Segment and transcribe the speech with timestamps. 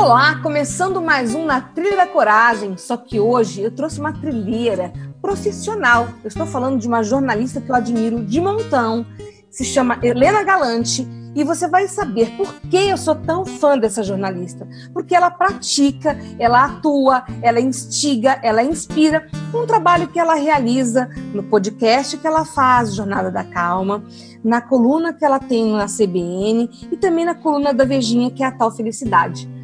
[0.00, 4.90] Olá, começando mais um na Trilha da Coragem, só que hoje eu trouxe uma trilheira
[5.20, 6.08] profissional.
[6.24, 9.04] Eu estou falando de uma jornalista que eu admiro de montão,
[9.50, 14.02] se chama Helena Galante, e você vai saber por que eu sou tão fã dessa
[14.02, 14.66] jornalista.
[14.94, 21.42] Porque ela pratica, ela atua, ela instiga, ela inspira um trabalho que ela realiza no
[21.42, 24.02] podcast que ela faz, Jornada da Calma,
[24.42, 28.46] na coluna que ela tem na CBN e também na coluna da Vejinha, que é
[28.46, 29.59] a Tal Felicidade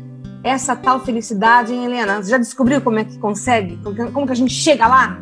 [0.47, 2.22] essa tal felicidade, hein, Helena?
[2.22, 3.78] Você já descobriu como é que consegue?
[4.12, 5.20] Como que a gente chega lá?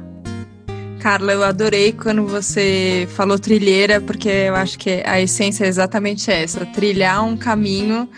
[1.00, 6.30] Carla, eu adorei quando você falou trilheira, porque eu acho que a essência é exatamente
[6.30, 8.08] essa: trilhar um caminho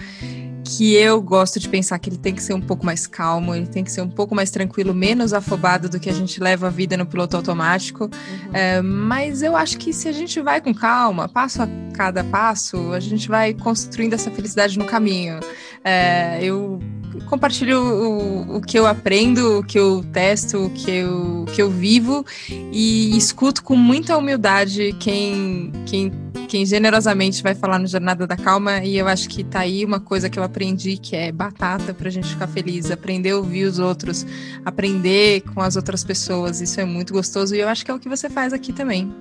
[0.66, 3.66] que eu gosto de pensar que ele tem que ser um pouco mais calmo, ele
[3.66, 6.70] tem que ser um pouco mais tranquilo, menos afobado do que a gente leva a
[6.70, 8.04] vida no piloto automático.
[8.04, 8.50] Uhum.
[8.52, 12.92] É, mas eu acho que se a gente vai com calma, passo a cada passo,
[12.92, 15.38] a gente vai construindo essa felicidade no caminho.
[15.84, 16.80] É, eu
[17.26, 21.60] compartilho o, o, que eu aprendo, o que eu testo, o que eu, o que
[21.60, 26.12] eu vivo e escuto com muita humildade quem, quem,
[26.48, 28.82] quem generosamente vai falar no Jornada da Calma.
[28.84, 32.10] E eu acho que tá aí uma coisa que eu aprendi que é batata pra
[32.10, 34.26] gente ficar feliz, aprender a ouvir os outros,
[34.64, 36.60] aprender com as outras pessoas.
[36.60, 39.12] Isso é muito gostoso e eu acho que é o que você faz aqui também.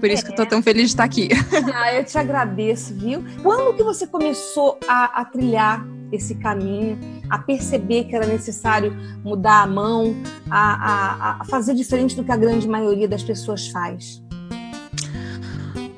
[0.00, 0.26] Por isso é.
[0.26, 1.28] que eu tô tão feliz de estar aqui.
[1.74, 3.24] Ah, eu te agradeço, viu?
[3.42, 9.62] Quando que você começou a, a trilhar esse caminho, a perceber que era necessário mudar
[9.62, 10.14] a mão,
[10.50, 14.22] a, a, a fazer diferente do que a grande maioria das pessoas faz?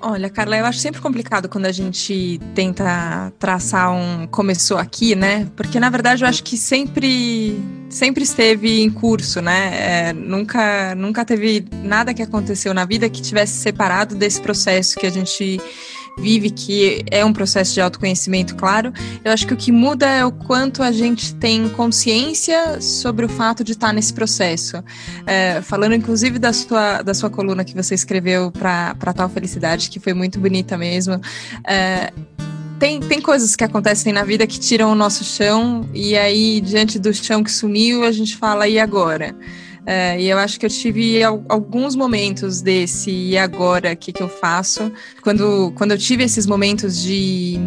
[0.03, 5.47] Olha, Carla, eu acho sempre complicado quando a gente tenta traçar um começou aqui, né?
[5.55, 7.61] Porque na verdade eu acho que sempre
[7.91, 10.09] sempre esteve em curso, né?
[10.09, 15.07] É, nunca nunca teve nada que aconteceu na vida que tivesse separado desse processo que
[15.07, 15.61] a gente
[16.21, 18.93] vive, que é um processo de autoconhecimento, claro.
[19.25, 23.29] Eu acho que o que muda é o quanto a gente tem consciência sobre o
[23.29, 24.83] fato de estar nesse processo.
[25.27, 29.99] É, falando inclusive da sua, da sua coluna que você escreveu para Tal Felicidade, que
[29.99, 31.21] foi muito bonita mesmo.
[31.67, 32.13] É,
[32.81, 36.99] tem, tem coisas que acontecem na vida que tiram o nosso chão, e aí, diante
[36.99, 39.37] do chão que sumiu, a gente fala, e agora?
[39.87, 44.23] É, e eu acho que eu tive alguns momentos desse e agora, o que, que
[44.23, 44.93] eu faço?
[45.23, 47.59] Quando, quando eu tive esses momentos de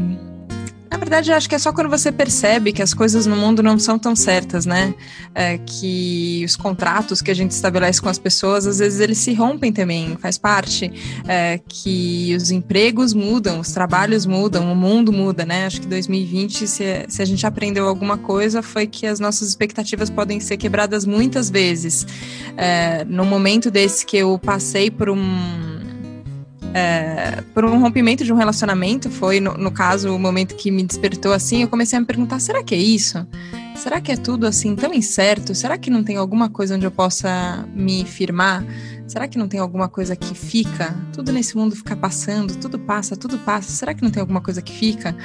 [0.94, 3.64] na verdade, eu acho que é só quando você percebe que as coisas no mundo
[3.64, 4.94] não são tão certas, né?
[5.34, 9.34] É, que os contratos que a gente estabelece com as pessoas, às vezes eles se
[9.34, 10.94] rompem também, faz parte.
[11.28, 15.66] É, que os empregos mudam, os trabalhos mudam, o mundo muda, né?
[15.66, 20.12] Acho que 2020, se, se a gente aprendeu alguma coisa, foi que as nossas expectativas
[20.12, 22.06] podem ser quebradas muitas vezes.
[22.56, 25.73] É, no momento desse que eu passei por um
[26.74, 30.84] é, por um rompimento de um relacionamento, foi, no, no, caso, o momento que me
[30.84, 33.26] despertou assim, eu comecei a me perguntar, será que é isso?
[33.76, 35.54] Será que é tudo assim tão incerto?
[35.54, 38.66] Será que não tem alguma coisa onde eu possa me firmar?
[39.08, 40.96] Será que não tem alguma coisa que fica?
[41.12, 43.70] Tudo nesse mundo fica passando, tudo passa, tudo passa.
[43.70, 45.16] Será que não tem alguma coisa que fica?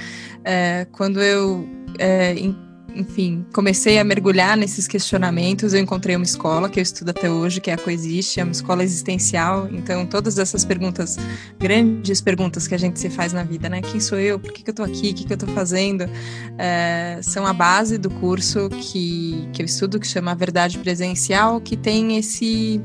[0.45, 2.35] É, quando eu é,
[2.95, 5.73] enfim, comecei a mergulhar nesses questionamentos.
[5.73, 8.53] Eu encontrei uma escola que eu estudo até hoje, que é a Coexiste, é uma
[8.53, 9.69] escola existencial.
[9.71, 11.17] Então, todas essas perguntas,
[11.59, 13.83] grandes perguntas que a gente se faz na vida, né?
[13.83, 14.39] Quem sou eu?
[14.39, 15.11] Por que, que eu tô aqui?
[15.11, 16.09] O que, que eu tô fazendo?
[16.57, 21.77] É, são a base do curso que, que eu estudo, que chama Verdade Presencial, que
[21.77, 22.81] tem esse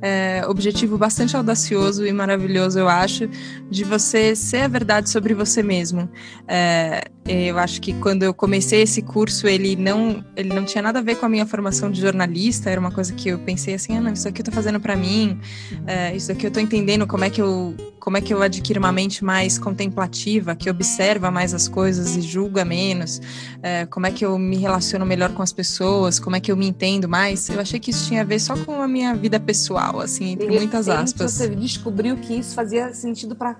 [0.00, 3.28] é, objetivo bastante audacioso e maravilhoso, eu acho,
[3.70, 6.08] de você ser a verdade sobre você mesmo.
[6.46, 11.00] É, eu acho que quando eu comecei esse curso, ele não, ele não tinha nada
[11.00, 13.96] a ver com a minha formação de jornalista, era uma coisa que eu pensei assim,
[13.96, 15.38] ah, não, isso aqui eu tô fazendo para mim,
[15.86, 17.74] é, isso aqui eu tô entendendo como é que eu
[18.08, 22.22] como é que eu adquiro uma mente mais contemplativa, que observa mais as coisas e
[22.22, 23.20] julga menos,
[23.62, 26.56] é, como é que eu me relaciono melhor com as pessoas, como é que eu
[26.56, 27.50] me entendo mais.
[27.50, 30.50] Eu achei que isso tinha a ver só com a minha vida pessoal, assim, entre
[30.50, 31.32] muitas aspas.
[31.32, 33.56] Você descobriu que isso fazia sentido para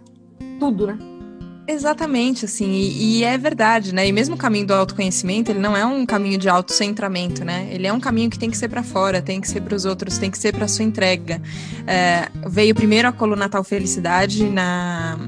[0.58, 0.98] tudo, né?
[1.70, 4.08] Exatamente, assim, e, e, é verdade, né?
[4.08, 7.68] E mesmo o caminho do autoconhecimento, ele não é um caminho de autocentramento, né?
[7.70, 9.84] Ele é um caminho que tem que ser para fora, tem que ser para os
[9.84, 11.42] outros, tem que ser para sua entrega.
[11.86, 15.18] É, veio primeiro a coluna Tal Felicidade na,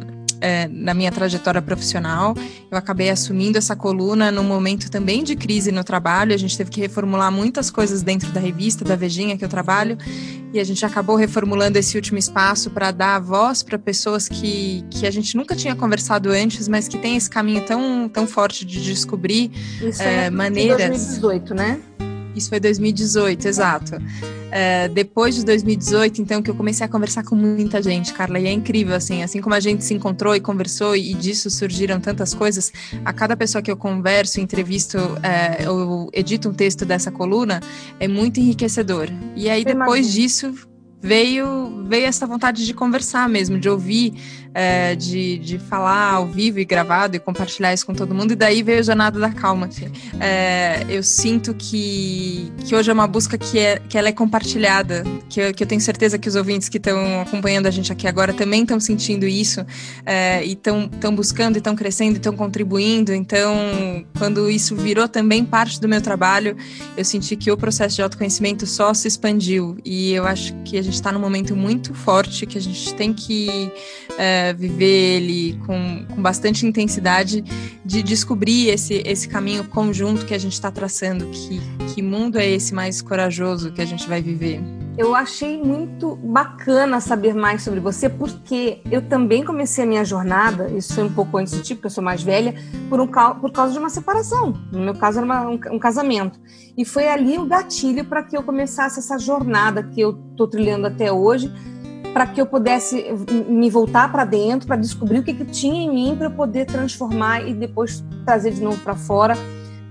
[0.40, 2.34] é, na minha trajetória profissional.
[2.70, 6.34] Eu acabei assumindo essa coluna num momento também de crise no trabalho.
[6.34, 9.96] A gente teve que reformular muitas coisas dentro da revista, da Vejinha que eu trabalho,
[10.52, 15.06] e a gente acabou reformulando esse último espaço para dar voz para pessoas que, que
[15.06, 18.82] a gente nunca tinha conversado antes, mas que tem esse caminho tão, tão forte de
[18.82, 19.50] descobrir
[19.80, 20.88] Isso é, é maneiras.
[20.88, 21.80] 2018, né?
[22.40, 23.92] Isso foi 2018, exato.
[24.50, 28.46] É, depois de 2018, então, que eu comecei a conversar com muita gente, Carla, e
[28.46, 32.32] é incrível, assim, assim como a gente se encontrou e conversou, e disso surgiram tantas
[32.32, 32.72] coisas,
[33.04, 37.60] a cada pessoa que eu converso, entrevisto, é, eu edito um texto dessa coluna,
[38.00, 39.08] é muito enriquecedor.
[39.36, 40.54] E aí, depois disso,
[41.00, 44.14] veio veio essa vontade de conversar mesmo, de ouvir,
[44.54, 48.32] é, de, de falar ao vivo e gravado e compartilhar isso com todo mundo.
[48.32, 49.68] E daí veio a Jornada da Calma.
[50.20, 55.02] É, eu sinto que, que hoje é uma busca que, é, que ela é compartilhada,
[55.28, 58.06] que eu, que eu tenho certeza que os ouvintes que estão acompanhando a gente aqui
[58.06, 59.66] agora também estão sentindo isso
[60.06, 63.12] é, e estão buscando e estão crescendo e estão contribuindo.
[63.12, 66.56] Então, quando isso virou também parte do meu trabalho,
[66.96, 69.76] eu senti que o processo de autoconhecimento só se expandiu.
[69.84, 73.12] E eu acho que a gente está num momento muito forte que a gente tem
[73.12, 73.70] que
[74.18, 77.42] é, viver ele com, com bastante intensidade
[77.84, 81.26] de descobrir esse, esse caminho conjunto que a gente está traçando.
[81.26, 81.60] Que,
[81.94, 84.60] que mundo é esse mais corajoso que a gente vai viver?
[84.98, 90.68] Eu achei muito bacana saber mais sobre você, porque eu também comecei a minha jornada,
[90.68, 92.54] isso foi um pouco antes de ti, porque eu sou mais velha,
[92.88, 94.54] por, um, por causa de uma separação.
[94.70, 96.38] No meu caso, era uma, um, um casamento.
[96.76, 100.86] E foi ali o gatilho para que eu começasse essa jornada que eu estou trilhando
[100.86, 101.50] até hoje,
[102.12, 103.06] para que eu pudesse
[103.48, 106.66] me voltar para dentro, para descobrir o que, que tinha em mim, para eu poder
[106.66, 109.34] transformar e depois trazer de novo para fora,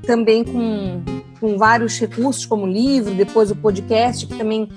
[0.06, 1.02] também com,
[1.40, 4.70] com vários recursos, como livro, depois o podcast, que também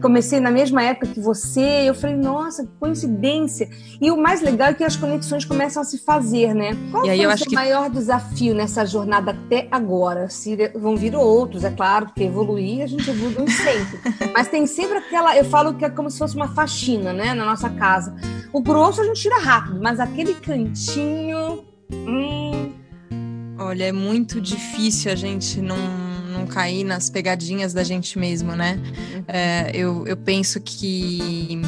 [0.00, 3.68] comecei na mesma época que você, eu falei, nossa, que coincidência.
[4.00, 6.76] E o mais legal é que as conexões começam a se fazer, né?
[6.90, 7.54] Qual e aí foi o seu que...
[7.54, 10.28] maior desafio nessa jornada até agora?
[10.28, 14.00] Se vão vir outros, é claro, porque evoluir a gente evolui sempre.
[14.32, 17.44] Mas tem sempre aquela, eu falo que é como se fosse uma faxina, né, na
[17.44, 18.14] nossa casa.
[18.52, 22.72] O grosso a gente tira rápido, mas aquele cantinho, hum...
[23.58, 25.76] Olha, é muito difícil a gente não
[26.40, 28.78] não cair nas pegadinhas da gente mesmo, né?
[29.28, 31.60] É, eu, eu penso que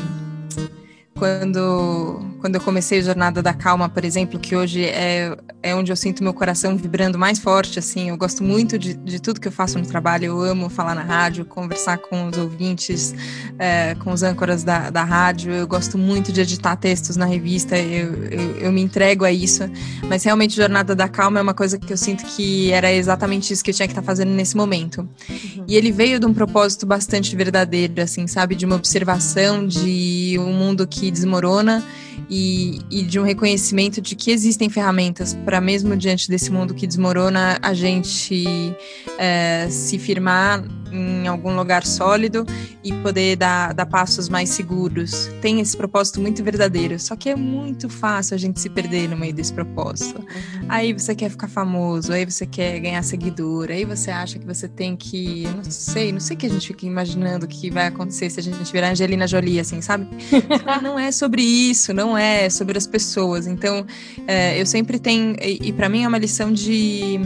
[1.14, 5.92] quando, quando eu comecei a Jornada da Calma, por exemplo, que hoje é, é onde
[5.92, 9.46] eu sinto meu coração vibrando mais forte, assim, eu gosto muito de, de tudo que
[9.46, 13.14] eu faço no trabalho, eu amo falar na rádio, conversar com os ouvintes,
[13.60, 17.78] é, com os âncoras da, da rádio, eu gosto muito de editar textos na revista,
[17.78, 19.62] eu, eu, eu, me entrego a isso,
[20.08, 23.62] mas realmente Jornada da Calma é uma coisa que eu sinto que era exatamente isso
[23.62, 25.08] que eu tinha que estar fazendo nesse momento.
[25.30, 25.64] Uhum.
[25.68, 30.52] E ele veio de um propósito bastante verdadeiro, assim, sabe, de uma observação de um
[30.52, 31.84] mundo que desmorona
[32.34, 36.86] e, e, de um reconhecimento de que existem ferramentas para, mesmo diante desse mundo que
[36.86, 38.74] desmorona, a gente
[39.18, 42.44] é, se firmar em algum lugar sólido
[42.84, 45.30] e poder dar, dar passos mais seguros.
[45.40, 49.16] Tem esse propósito muito verdadeiro, só que é muito fácil a gente se perder no
[49.16, 50.24] meio desse propósito.
[50.68, 54.68] Aí você quer ficar famoso, aí você quer ganhar seguidor, aí você acha que você
[54.68, 58.38] tem que, não sei, não sei que a gente fica imaginando que vai acontecer se
[58.38, 60.06] a gente virar Angelina Jolie, assim, sabe?
[60.82, 63.46] não é sobre isso, não é, é sobre as pessoas.
[63.46, 63.84] Então,
[64.26, 67.20] é, eu sempre tenho, e, e para mim é uma lição de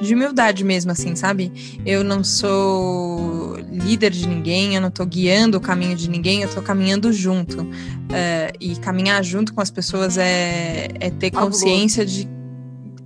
[0.00, 1.80] de humildade mesmo, assim, sabe?
[1.84, 6.54] Eu não sou líder de ninguém, eu não tô guiando o caminho de ninguém, eu
[6.54, 7.66] tô caminhando junto.
[8.12, 12.28] É, e caminhar junto com as pessoas é, é ter consciência de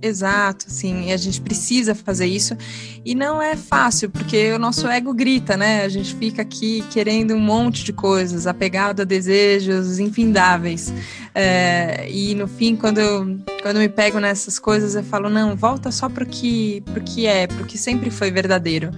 [0.03, 2.57] Exato, sim, e a gente precisa fazer isso.
[3.05, 5.83] E não é fácil, porque o nosso ego grita, né?
[5.83, 10.91] A gente fica aqui querendo um monte de coisas, apegado a desejos infindáveis.
[11.35, 15.55] É, e no fim, quando eu, quando eu me pego nessas coisas, eu falo: não,
[15.55, 18.89] volta só pro que, pro que é, pro que sempre foi verdadeiro.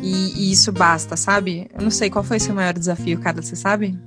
[0.00, 1.68] E, e isso basta, sabe?
[1.74, 3.42] Eu não sei, qual foi seu maior desafio, cara?
[3.42, 3.98] Você sabe?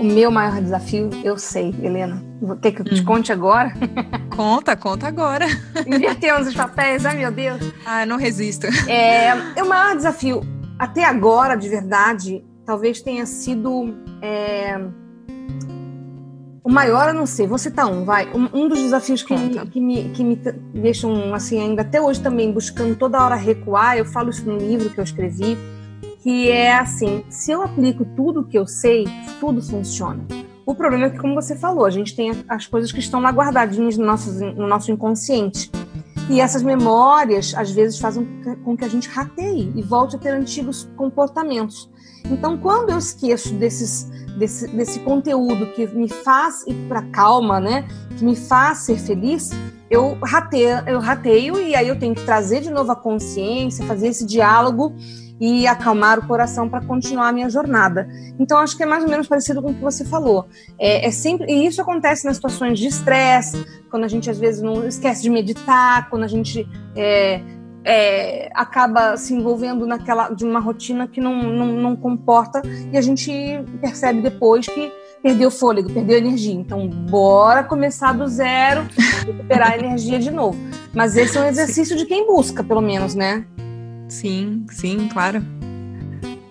[0.00, 2.24] O meu maior desafio, eu sei, Helena.
[2.40, 3.04] Vou ter que eu te hum.
[3.04, 3.70] conte agora?
[4.34, 5.44] Conta, conta agora.
[5.86, 7.60] Invertemos os papéis, ai meu Deus.
[7.84, 8.66] Ah, não resisto.
[8.88, 10.40] É, o maior desafio,
[10.78, 13.94] até agora, de verdade, talvez tenha sido.
[14.22, 14.80] É,
[16.64, 18.32] o maior, eu não sei, vou citar um, vai.
[18.32, 20.36] Um, um dos desafios que me, que me, que, me,
[20.72, 24.88] deixam, assim, ainda até hoje também, buscando toda hora recuar, eu falo isso no livro
[24.88, 25.58] que eu escrevi
[26.22, 29.06] que é assim: se eu aplico tudo que eu sei,
[29.38, 30.24] tudo funciona.
[30.64, 33.30] O problema é que, como você falou, a gente tem as coisas que estão lá
[33.30, 35.70] guardadinhas no nosso, no nosso inconsciente.
[36.28, 38.24] E essas memórias, às vezes, fazem
[38.64, 41.90] com que a gente rateie e volte a ter antigos comportamentos.
[42.30, 44.04] Então, quando eu esqueço desses,
[44.38, 47.88] desse, desse conteúdo que me faz ir para calma, né?
[48.16, 49.50] Que me faz ser feliz,
[49.90, 54.08] eu rateio, eu rateio e aí eu tenho que trazer de novo a consciência, fazer
[54.08, 54.94] esse diálogo
[55.40, 58.06] e acalmar o coração para continuar a minha jornada.
[58.38, 60.46] Então, acho que é mais ou menos parecido com o que você falou.
[60.78, 64.60] É, é sempre e isso acontece nas situações de estresse, quando a gente às vezes
[64.60, 67.40] não esquece de meditar, quando a gente é,
[67.84, 72.60] é, acaba se envolvendo naquela de uma rotina que não, não, não comporta
[72.92, 73.32] e a gente
[73.80, 74.92] percebe depois que
[75.22, 76.54] perdeu fôlego, perdeu energia.
[76.54, 78.86] Então, bora começar do zero,
[79.26, 80.58] recuperar a energia de novo.
[80.94, 83.44] Mas esse é um exercício de quem busca, pelo menos, né?
[84.10, 85.42] Sim, sim, claro.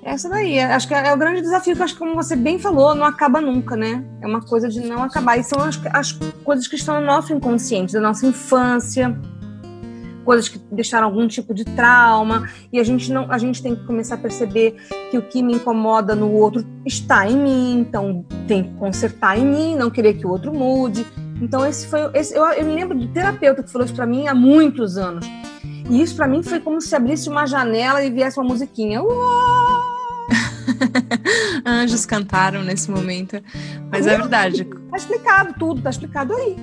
[0.01, 2.95] Essa daí, acho que é o grande desafio que acho que, como você bem falou,
[2.95, 4.03] não acaba nunca, né?
[4.21, 5.37] É uma coisa de não acabar.
[5.37, 6.11] E são as, as
[6.43, 9.15] coisas que estão no nosso inconsciente, da nossa infância,
[10.25, 13.83] coisas que deixaram algum tipo de trauma e a gente não a gente tem que
[13.83, 14.75] começar a perceber
[15.09, 19.45] que o que me incomoda no outro está em mim então tem que consertar em
[19.45, 21.03] mim não querer que o outro mude
[21.41, 24.27] então esse foi esse, eu, eu me lembro de terapeuta que falou isso para mim
[24.27, 25.25] há muitos anos
[25.89, 29.01] e isso para mim foi como se abrisse uma janela e viesse uma musiquinha.
[31.65, 33.41] Anjos cantaram nesse momento.
[33.91, 34.65] Mas é verdade.
[34.65, 36.55] Tá explicado tudo, tá explicado aí.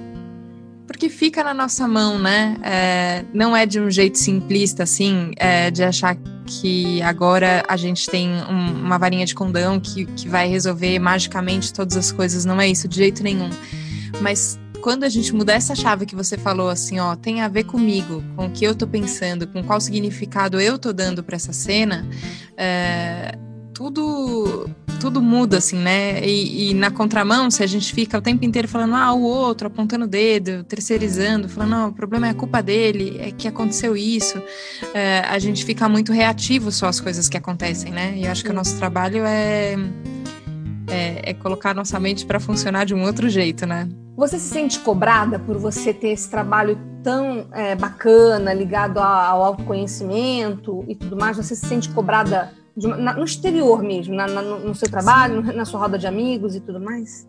[0.87, 2.56] Porque fica na nossa mão, né?
[2.62, 6.16] É, não é de um jeito simplista, assim, é, de achar
[6.47, 11.73] que agora a gente tem um, uma varinha de condão que, que vai resolver magicamente
[11.73, 12.45] todas as coisas.
[12.45, 13.50] Não é isso, de jeito nenhum.
[14.21, 17.64] Mas quando a gente mudar essa chave que você falou, assim, ó, tem a ver
[17.64, 21.52] comigo, com o que eu tô pensando, com qual significado eu tô dando para essa
[21.52, 22.09] cena,
[22.57, 23.37] é,
[23.75, 26.25] tudo tudo muda, assim, né?
[26.25, 29.66] E, e, na contramão, se a gente fica o tempo inteiro falando, ah, o outro,
[29.66, 33.97] apontando o dedo, terceirizando, falando, não, o problema é a culpa dele, é que aconteceu
[33.97, 34.40] isso,
[34.95, 38.16] é, a gente fica muito reativo só às coisas que acontecem, né?
[38.16, 39.76] E eu acho que o nosso trabalho é,
[40.88, 43.88] é, é colocar a nossa mente para funcionar de um outro jeito, né?
[44.16, 50.85] Você se sente cobrada por você ter esse trabalho tão é, bacana, ligado ao autoconhecimento
[50.88, 51.37] e tudo mais?
[51.37, 55.52] Você se sente cobrada uma, na, no exterior mesmo, na, na, no seu trabalho, Sim.
[55.52, 57.26] na sua roda de amigos e tudo mais?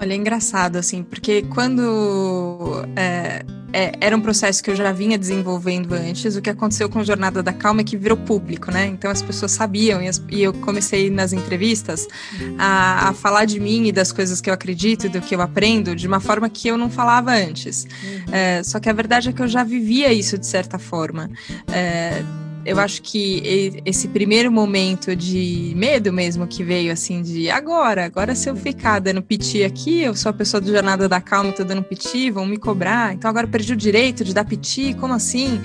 [0.00, 3.44] Olha, é engraçado, assim, porque quando é,
[3.76, 7.04] é, era um processo que eu já vinha desenvolvendo antes, o que aconteceu com a
[7.04, 8.86] Jornada da Calma é que virou público, né?
[8.86, 12.08] Então as pessoas sabiam e, as, e eu comecei nas entrevistas
[12.58, 15.42] a, a, falar de mim e das coisas que eu acredito e do que eu
[15.42, 17.84] aprendo de uma forma que eu não falava antes.
[17.84, 18.34] Uhum.
[18.34, 21.30] É, só que a verdade é que eu já vivia isso de certa forma.
[21.70, 22.22] É,
[22.66, 28.34] eu acho que esse primeiro momento de medo mesmo que veio assim de agora, agora
[28.34, 31.52] se eu ficar dando piti aqui, eu sou a pessoa do Jornada da Calma e
[31.52, 35.14] tô dando piti, vão me cobrar, então agora perdi o direito de dar piti, como
[35.14, 35.60] assim?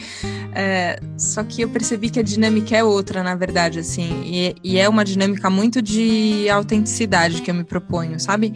[0.53, 4.77] É, só que eu percebi que a dinâmica é outra, na verdade, assim, e, e
[4.77, 8.53] é uma dinâmica muito de autenticidade que eu me proponho, sabe?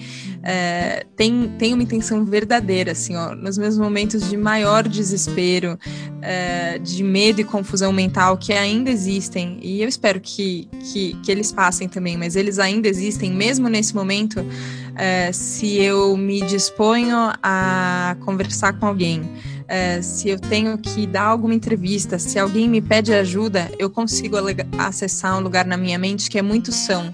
[0.48, 5.76] É, tem, tem uma intenção verdadeira, assim, ó, nos meus momentos de maior desespero,
[6.22, 11.32] é, de medo e confusão mental que ainda existem, e eu espero que, que, que
[11.32, 14.46] eles passem também, mas eles ainda existem, mesmo nesse momento,
[14.96, 19.24] é, se eu me disponho a conversar com alguém.
[19.68, 24.38] É, se eu tenho que dar alguma entrevista, se alguém me pede ajuda, eu consigo
[24.78, 27.12] acessar um lugar na minha mente que é muito são.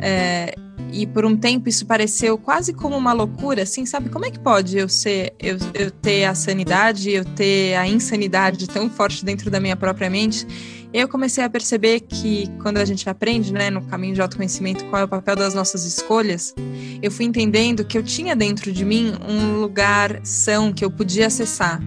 [0.00, 0.52] É,
[0.92, 4.08] e por um tempo isso pareceu quase como uma loucura, assim, sabe?
[4.08, 8.66] Como é que pode eu ser, eu, eu ter a sanidade, eu ter a insanidade
[8.68, 10.46] tão forte dentro da minha própria mente?
[10.92, 15.02] eu comecei a perceber que quando a gente aprende, né, no caminho de autoconhecimento, qual
[15.02, 16.54] é o papel das nossas escolhas,
[17.02, 21.26] eu fui entendendo que eu tinha dentro de mim um lugar são que eu podia
[21.26, 21.82] acessar.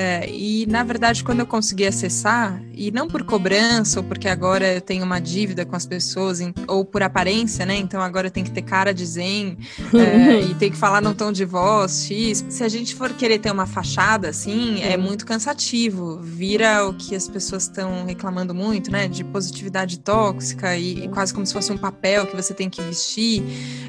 [0.00, 4.74] É, e na verdade, quando eu consegui acessar, e não por cobrança, ou porque agora
[4.74, 6.38] eu tenho uma dívida com as pessoas,
[6.68, 7.76] ou por aparência, né?
[7.76, 9.58] Então agora eu tenho que ter cara de zen
[9.92, 12.44] é, e tem que falar num tom de voz X.
[12.48, 16.20] Se a gente for querer ter uma fachada assim, é muito cansativo.
[16.22, 19.08] Vira o que as pessoas estão reclamando muito, né?
[19.08, 22.80] De positividade tóxica e, e, quase como se fosse um papel que você tem que
[22.80, 23.42] vestir,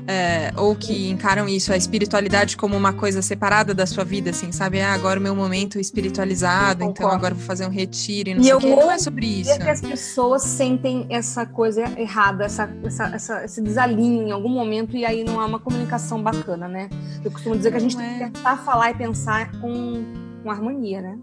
[0.07, 4.51] é, ou que encaram isso, a espiritualidade como uma coisa separada da sua vida, assim,
[4.51, 4.81] sabe?
[4.81, 8.41] Ah, agora o meu momento espiritual espiritualizado, então agora vou fazer um retiro e não
[8.41, 8.67] e sei o que.
[8.67, 9.57] Não é sobre isso.
[9.59, 14.95] que as pessoas sentem essa coisa errada, essa, essa, essa, esse desalinho em algum momento
[14.95, 16.89] e aí não há uma comunicação bacana, né?
[17.23, 17.99] Eu costumo dizer que a gente é.
[17.99, 18.29] tem que é.
[18.29, 20.05] tentar falar e pensar com,
[20.43, 21.17] com harmonia, né?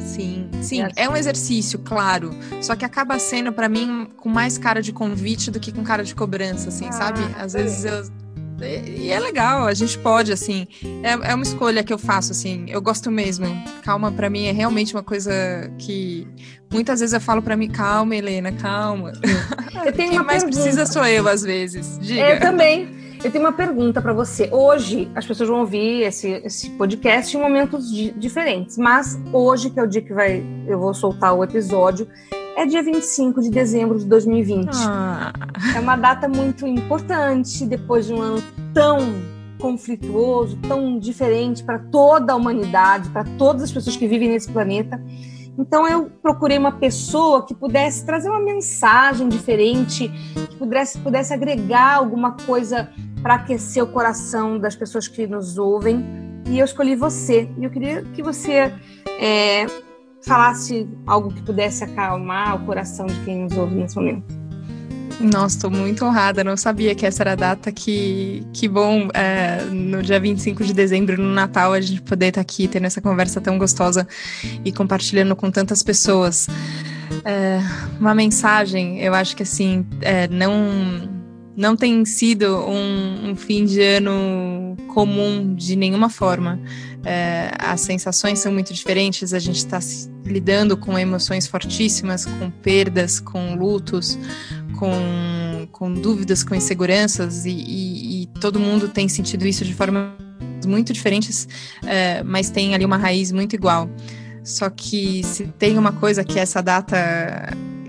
[0.00, 2.30] Sim, sim, é um exercício, claro.
[2.62, 6.04] Só que acaba sendo para mim com mais cara de convite do que com cara
[6.04, 7.20] de cobrança, assim, ah, sabe?
[7.36, 8.19] Às vezes eu
[8.66, 10.66] e é legal, a gente pode, assim,
[11.02, 13.46] é, é uma escolha que eu faço, assim, eu gosto mesmo.
[13.82, 15.32] Calma, para mim, é realmente uma coisa
[15.78, 16.26] que
[16.72, 19.12] muitas vezes eu falo para mim, calma, Helena, calma.
[19.84, 20.62] Eu tenho Quem uma mais pergunta.
[20.62, 21.98] precisa sou eu, às vezes.
[22.00, 22.20] Diga.
[22.34, 23.00] Eu também.
[23.22, 24.48] Eu tenho uma pergunta para você.
[24.50, 29.78] Hoje, as pessoas vão ouvir esse, esse podcast em momentos di- diferentes, mas hoje, que
[29.78, 32.08] é o dia que vai, eu vou soltar o episódio,
[32.60, 34.68] é dia 25 de dezembro de 2020.
[34.74, 35.32] Ah,
[35.74, 38.42] É uma data muito importante, depois de um ano
[38.74, 38.98] tão
[39.58, 45.02] conflituoso, tão diferente para toda a humanidade, para todas as pessoas que vivem nesse planeta.
[45.58, 51.96] Então eu procurei uma pessoa que pudesse trazer uma mensagem diferente, que pudesse, pudesse agregar
[51.96, 52.90] alguma coisa
[53.22, 56.04] para aquecer o coração das pessoas que nos ouvem.
[56.46, 57.48] E eu escolhi você.
[57.58, 58.72] E eu queria que você
[59.18, 59.66] é,
[60.22, 64.40] falasse algo que pudesse acalmar o coração de quem nos ouve nesse momento.
[65.20, 67.70] Nossa, estou muito honrada, não sabia que essa era a data.
[67.70, 72.40] Que, que bom, é, no dia 25 de dezembro, no Natal, a gente poder estar
[72.40, 74.08] aqui tendo essa conversa tão gostosa
[74.64, 76.48] e compartilhando com tantas pessoas.
[77.22, 77.60] É,
[77.98, 81.19] uma mensagem, eu acho que assim, é, não,
[81.56, 86.60] não tem sido um, um fim de ano comum de nenhuma forma.
[87.04, 89.78] É, as sensações são muito diferentes, a gente está
[90.24, 94.18] lidando com emoções fortíssimas, com perdas, com lutos,
[94.78, 100.10] com, com dúvidas, com inseguranças, e, e, e todo mundo tem sentido isso de formas
[100.66, 101.48] muito diferentes,
[101.86, 103.88] é, mas tem ali uma raiz muito igual.
[104.42, 106.96] Só que se tem uma coisa que essa data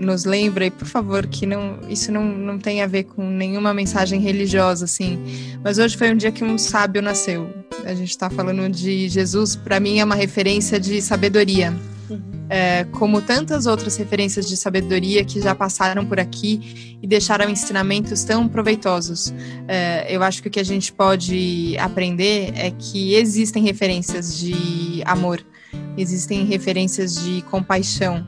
[0.02, 3.74] nos lembra, e por favor, que não, isso não, não tem a ver com nenhuma
[3.74, 5.20] mensagem religiosa, assim.
[5.64, 7.48] Mas hoje foi um dia que um sábio nasceu.
[7.86, 11.74] A gente está falando de Jesus, para mim é uma referência de sabedoria.
[12.50, 18.26] É, como tantas outras referências de sabedoria que já passaram por aqui e deixaram ensinamentos
[18.26, 19.34] tão proveitosos.
[19.70, 25.02] É, eu acho que o que a gente pode aprender é que existem referências de
[25.06, 25.42] amor,
[25.98, 28.28] existem referências de compaixão,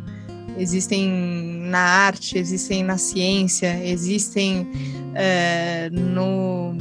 [0.58, 4.70] existem na arte, existem na ciência, existem
[5.16, 6.78] é, no,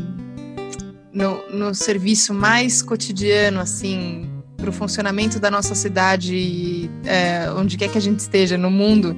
[1.10, 7.90] no, no serviço mais cotidiano, assim, para o funcionamento da nossa cidade, é, onde quer
[7.90, 9.16] que a gente esteja no mundo,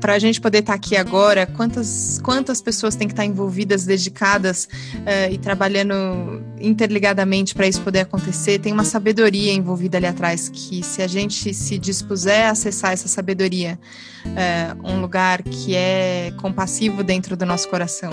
[0.00, 4.66] para a gente poder estar aqui agora, quantas, quantas pessoas têm que estar envolvidas, dedicadas
[5.04, 8.58] é, e trabalhando interligadamente para isso poder acontecer?
[8.58, 13.08] Tem uma sabedoria envolvida ali atrás, que se a gente se dispuser a acessar essa
[13.08, 13.78] sabedoria,
[14.36, 18.10] é, um lugar que é compassivo dentro do nosso coração,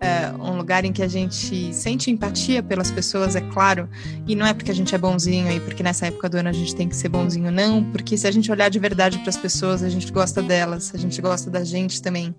[0.00, 3.86] é, um lugar em que a gente sente empatia pelas pessoas, é claro,
[4.26, 6.52] e não é porque a gente é bonzinho e porque nessa época do ano a
[6.52, 9.36] gente tem que ser bonzinho, não, porque se a gente olhar de verdade para as
[9.36, 12.34] pessoas, a gente gosta delas, a gente gosta da gente também,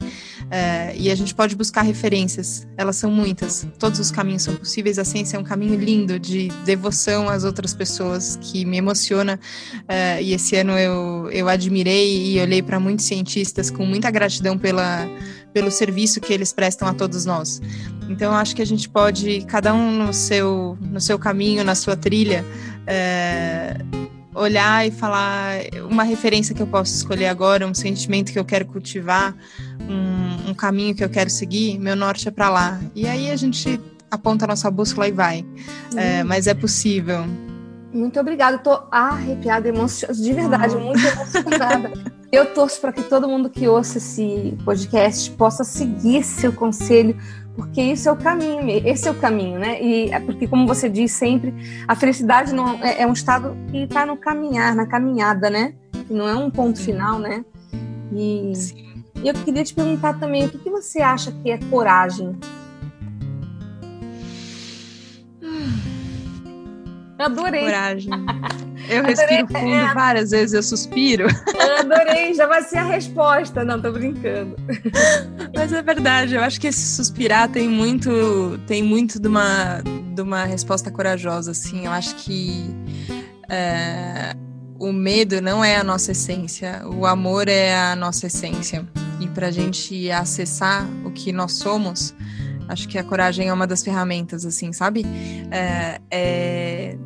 [0.49, 4.97] é, e a gente pode buscar referências, elas são muitas, todos os caminhos são possíveis,
[4.97, 9.39] a ciência é um caminho lindo de devoção às outras pessoas que me emociona,
[9.87, 14.57] é, e esse ano eu, eu admirei e olhei para muitos cientistas com muita gratidão
[14.57, 15.07] pela
[15.53, 17.61] pelo serviço que eles prestam a todos nós.
[18.09, 21.95] Então, acho que a gente pode, cada um no seu, no seu caminho, na sua
[21.95, 22.45] trilha,
[22.87, 23.77] é,
[24.33, 28.65] olhar e falar uma referência que eu posso escolher agora, um sentimento que eu quero
[28.65, 29.35] cultivar,
[29.81, 32.81] um, um caminho que eu quero seguir, meu norte é para lá.
[32.95, 33.79] E aí a gente
[34.11, 35.45] aponta a nossa bússola e vai.
[35.95, 37.25] É, mas é possível.
[37.93, 41.91] Muito obrigada, estou arrepiada, emocionada, de verdade, muito emocionada.
[42.31, 47.17] Eu torço para que todo mundo que ouça esse podcast possa seguir seu conselho,
[47.57, 49.81] porque isso é o caminho, esse é o caminho, né?
[49.83, 51.53] E é porque, como você diz sempre,
[51.85, 55.73] a felicidade não é, é um estado que está no caminhar, na caminhada, né?
[56.07, 57.43] Que não é um ponto final, né?
[58.13, 58.53] E,
[59.21, 62.33] e eu queria te perguntar também, o que, que você acha que é coragem?
[67.21, 67.61] Eu adorei.
[67.61, 68.11] Coragem.
[68.89, 69.93] Eu respiro fundo é.
[69.93, 71.27] várias vezes, eu suspiro.
[71.53, 73.63] Eu adorei, já vai ser a resposta.
[73.63, 74.55] Não, tô brincando.
[75.55, 79.81] Mas é verdade, eu acho que esse suspirar tem muito, tem muito de uma,
[80.13, 81.85] de uma resposta corajosa, assim.
[81.85, 82.75] Eu acho que
[83.47, 84.35] é,
[84.79, 88.85] o medo não é a nossa essência, o amor é a nossa essência.
[89.21, 92.15] E pra gente acessar o que nós somos,
[92.71, 95.05] acho que a coragem é uma das ferramentas, assim, sabe?
[95.51, 96.97] É, é,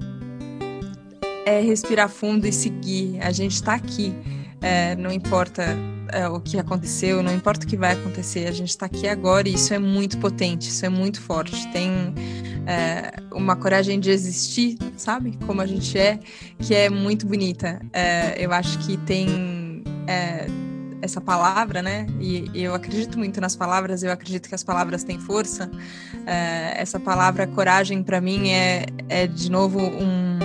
[1.46, 3.20] é respirar fundo e seguir.
[3.22, 4.14] A gente está aqui,
[4.62, 5.76] é, não importa
[6.10, 9.50] é, o que aconteceu, não importa o que vai acontecer, a gente está aqui agora
[9.50, 11.68] e isso é muito potente, isso é muito forte.
[11.72, 11.90] Tem
[12.68, 15.36] é, uma coragem de existir, sabe?
[15.48, 16.20] Como a gente é,
[16.60, 17.82] que é muito bonita.
[17.92, 19.84] É, eu acho que tem
[21.06, 22.06] essa palavra, né?
[22.20, 25.72] E, eu acredito muito nas palavras, eu acredito que as palavras têm força.
[26.26, 30.40] É, essa palavra coragem, para mim, é, é de novo um.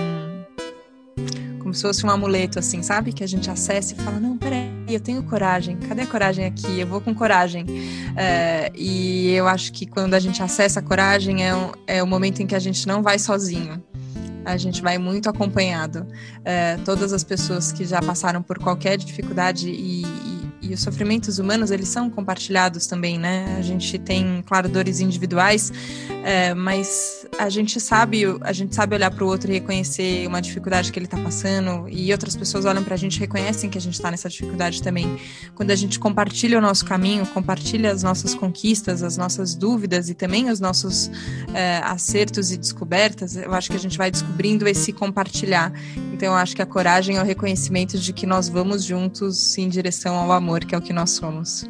[1.59, 3.13] Como se fosse um amuleto, assim, sabe?
[3.13, 6.79] Que a gente acessa e fala: não, peraí, eu tenho coragem, cadê a coragem aqui?
[6.79, 7.65] Eu vou com coragem.
[8.15, 12.07] É, e eu acho que quando a gente acessa a coragem é, um, é o
[12.07, 13.81] momento em que a gente não vai sozinho
[14.45, 16.05] a gente vai muito acompanhado.
[16.43, 20.01] É, todas as pessoas que já passaram por qualquer dificuldade e,
[20.61, 23.55] e os sofrimentos humanos eles são compartilhados também, né?
[23.57, 25.71] A gente tem, claro, dores individuais,
[26.23, 30.41] é, mas a gente sabe, a gente sabe olhar para o outro e reconhecer uma
[30.41, 33.77] dificuldade que ele está passando e outras pessoas olham para a gente e reconhecem que
[33.77, 35.19] a gente está nessa dificuldade também.
[35.55, 40.13] Quando a gente compartilha o nosso caminho, compartilha as nossas conquistas, as nossas dúvidas e
[40.13, 41.09] também os nossos
[41.53, 45.73] é, acertos e descobertas, eu acho que a gente vai descobrindo esse compartilhar.
[46.13, 49.67] Então, eu acho que a coragem é o reconhecimento de que nós vamos juntos em
[49.67, 51.65] direção ao amor amor, que é o que nós somos.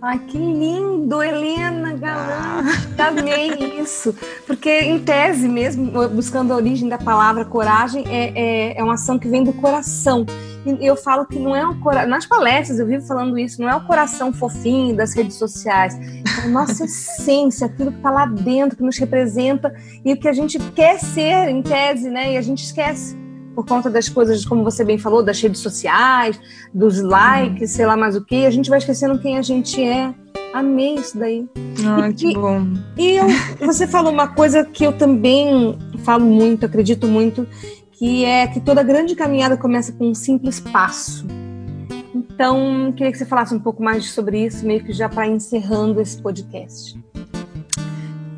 [0.00, 1.96] Ai, que lindo, Helena.
[2.02, 2.62] Ah.
[3.06, 4.12] Amei isso.
[4.46, 9.16] Porque, em tese mesmo, buscando a origem da palavra coragem, é, é, é uma ação
[9.16, 10.26] que vem do coração.
[10.66, 12.10] E eu falo que não é o coração.
[12.10, 15.96] Nas palestras eu vivo falando isso, não é o coração fofinho das redes sociais.
[15.96, 19.72] É a nossa essência, aquilo que está lá dentro, que nos representa
[20.04, 22.32] e o que a gente quer ser, em tese, né?
[22.32, 23.21] E a gente esquece
[23.54, 26.38] por conta das coisas, como você bem falou, das redes sociais,
[26.72, 30.14] dos likes, sei lá mais o que, a gente vai esquecendo quem a gente é.
[30.52, 31.48] Amei isso daí.
[31.84, 32.66] Ai, e, que bom.
[32.96, 33.26] E eu,
[33.66, 37.46] você falou uma coisa que eu também falo muito, acredito muito,
[37.92, 41.26] que é que toda grande caminhada começa com um simples passo.
[42.14, 46.00] Então, queria que você falasse um pouco mais sobre isso, meio que já para encerrando
[46.00, 46.98] esse podcast.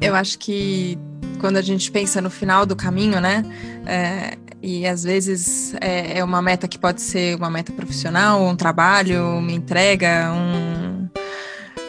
[0.00, 0.98] Eu acho que
[1.40, 3.44] quando a gente pensa no final do caminho, né?
[3.86, 8.56] É, e às vezes é, é, uma meta que pode ser uma meta profissional, um
[8.56, 10.73] trabalho, uma entrega, um.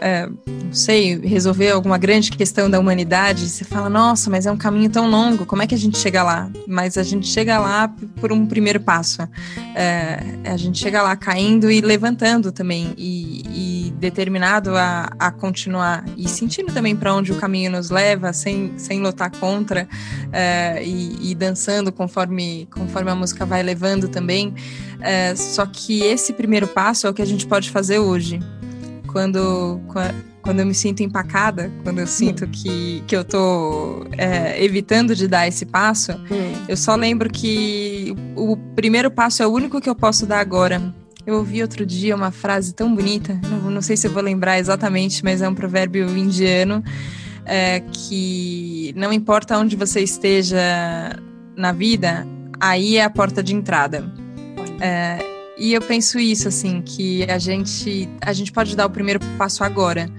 [0.07, 3.49] É, não sei, resolver alguma grande questão da humanidade.
[3.49, 6.21] Você fala, nossa, mas é um caminho tão longo, como é que a gente chega
[6.21, 6.47] lá?
[6.67, 7.91] Mas a gente chega lá
[8.21, 9.27] por um primeiro passo.
[9.73, 12.93] É, a gente chega lá caindo e levantando também.
[12.95, 18.33] E, e determinado a, a continuar e sentindo também para onde o caminho nos leva,
[18.33, 24.49] sem, sem lutar contra uh, e, e, dançando conforme, conforme a música vai levando também.
[24.49, 28.39] Uh, só que esse primeiro passo é o que a gente pode fazer hoje.
[29.15, 29.79] Quando,
[30.41, 35.25] quando eu me sinto empacada, quando eu sinto que, que eu tô é, evitando de
[35.25, 36.65] dar esse passo, hum.
[36.67, 40.93] eu só lembro que o primeiro passo é o único que eu posso dar agora.
[41.25, 44.59] Eu ouvi outro dia uma frase tão bonita, não, não sei se eu vou lembrar
[44.59, 46.83] exatamente, mas é um provérbio indiano
[47.45, 50.59] é, que não importa onde você esteja
[51.55, 52.27] na vida,
[52.59, 54.11] aí é a porta de entrada.
[54.81, 59.19] É, e eu penso isso, assim, que a gente, a gente pode dar o primeiro
[59.37, 60.09] passo agora.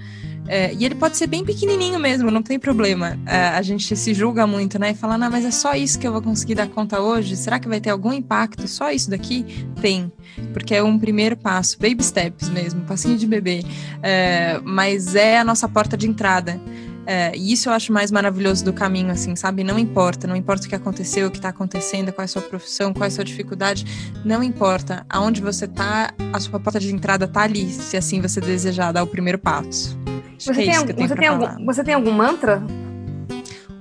[0.49, 3.18] É, e ele pode ser bem pequenininho mesmo, não tem problema.
[3.27, 4.92] É, a gente se julga muito, né?
[4.92, 7.37] E fala, não, mas é só isso que eu vou conseguir dar conta hoje?
[7.37, 8.68] Será que vai ter algum impacto?
[8.68, 9.44] Só isso daqui?
[9.81, 10.11] Tem.
[10.53, 13.64] Porque é um primeiro passo, baby steps mesmo, passinho de bebê.
[14.03, 16.61] É, mas é a nossa porta de entrada.
[17.07, 19.62] É, e isso eu acho mais maravilhoso do caminho, assim, sabe?
[19.62, 22.42] Não importa, não importa o que aconteceu, o que está acontecendo, qual é a sua
[22.42, 25.07] profissão, qual é a sua dificuldade, não importa.
[25.09, 29.05] Aonde você está, a sua porta de entrada está ali, se assim você desejar dar
[29.05, 29.97] o primeiro passo.
[30.37, 30.75] Você, é tem,
[31.07, 32.62] você, tem algum, você tem algum mantra?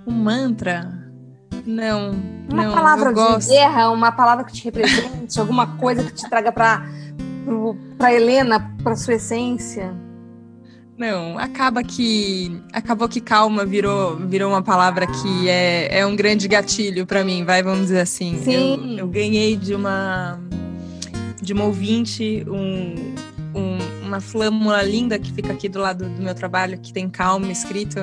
[0.05, 1.03] Um mantra?
[1.65, 2.11] Não.
[2.51, 3.49] Uma não, palavra de gosto.
[3.49, 6.85] guerra, uma palavra que te represente, alguma coisa que te traga para
[7.97, 9.93] para Helena, para sua essência.
[10.97, 16.47] Não, acaba que acabou que calma virou virou uma palavra que é, é um grande
[16.47, 18.39] gatilho para mim, vai, vamos dizer assim.
[18.41, 18.53] Sim.
[18.53, 20.39] Eu, eu ganhei de uma
[21.41, 23.14] de uma ouvinte um, um,
[24.15, 27.99] uma flâmula linda que fica aqui do lado do meu trabalho, que tem calma escrito.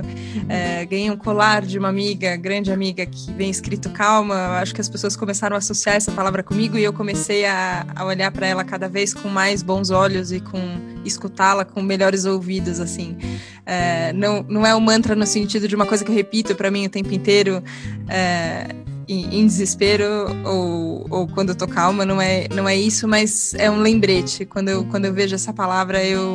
[0.49, 4.59] É, ganhei um colar de uma amiga, grande amiga, que vem escrito calma.
[4.59, 8.05] Acho que as pessoas começaram a associar essa palavra comigo e eu comecei a, a
[8.05, 10.61] olhar para ela cada vez com mais bons olhos e com
[11.05, 13.17] escutá-la com melhores ouvidos, assim.
[13.65, 16.71] É, não, não é um mantra no sentido de uma coisa que eu repito para
[16.71, 17.63] mim o tempo inteiro.
[18.09, 18.69] É,
[19.09, 20.05] em, em desespero
[20.45, 24.45] ou, ou quando eu tô calma, não é, não é isso, mas é um lembrete.
[24.45, 26.35] Quando eu, quando eu vejo essa palavra, eu,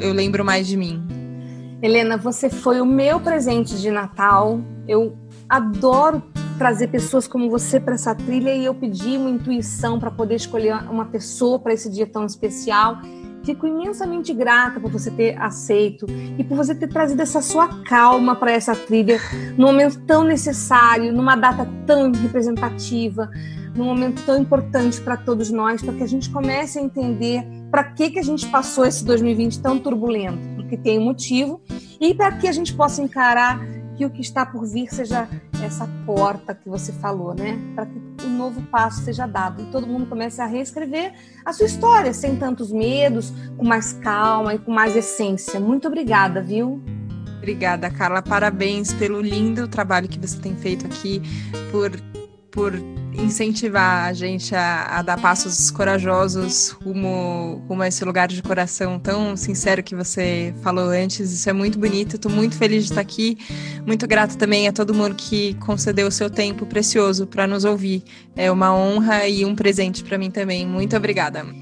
[0.00, 1.02] eu lembro mais de mim.
[1.82, 4.60] Helena, você foi o meu presente de Natal.
[4.86, 5.16] Eu
[5.48, 6.22] adoro
[6.56, 10.74] trazer pessoas como você para essa trilha e eu pedi uma intuição para poder escolher
[10.88, 12.98] uma pessoa para esse dia tão especial.
[13.44, 16.06] Fico imensamente grata por você ter aceito
[16.38, 19.18] e por você ter trazido essa sua calma para essa trilha
[19.56, 23.28] num momento tão necessário, numa data tão representativa,
[23.74, 27.84] num momento tão importante para todos nós, para que a gente comece a entender para
[27.84, 31.60] que, que a gente passou esse 2020 tão turbulento, porque tem um motivo,
[31.98, 35.28] e para que a gente possa encarar que o que está por vir seja
[35.64, 37.58] essa porta que você falou, né?
[37.74, 41.12] Para que um novo passo seja dado e todo mundo comece a reescrever
[41.44, 45.60] a sua história sem tantos medos, com mais calma e com mais essência.
[45.60, 46.82] Muito obrigada, viu?
[47.38, 48.22] Obrigada, Carla.
[48.22, 51.20] Parabéns pelo lindo trabalho que você tem feito aqui,
[51.72, 51.90] por,
[52.52, 52.72] por
[53.14, 58.98] incentivar a gente a, a, dar passos corajosos rumo, rumo a esse lugar de coração
[58.98, 61.32] tão sincero que você falou antes.
[61.32, 62.16] Isso é muito bonito.
[62.16, 63.38] Estou muito feliz de estar aqui.
[63.86, 68.02] Muito grata também a todo mundo que concedeu o seu tempo precioso para nos ouvir.
[68.34, 70.66] É uma honra e um presente para mim também.
[70.66, 71.61] Muito obrigada.